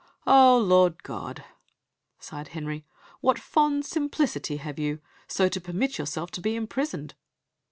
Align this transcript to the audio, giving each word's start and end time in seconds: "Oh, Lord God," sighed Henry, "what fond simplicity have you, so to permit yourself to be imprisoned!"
"Oh, 0.25 0.57
Lord 0.57 1.03
God," 1.03 1.43
sighed 2.19 2.47
Henry, 2.47 2.87
"what 3.19 3.37
fond 3.37 3.85
simplicity 3.85 4.57
have 4.57 4.79
you, 4.79 4.99
so 5.27 5.47
to 5.47 5.61
permit 5.61 5.99
yourself 5.99 6.31
to 6.31 6.41
be 6.41 6.55
imprisoned!" 6.55 7.13